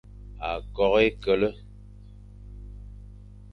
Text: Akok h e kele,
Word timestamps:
Akok 0.51 0.93
h 0.97 1.01
e 1.05 1.07
kele, 1.23 1.49